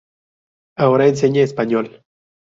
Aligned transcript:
Ahora 0.79 1.05
enseña 1.05 1.43
español. 1.43 2.01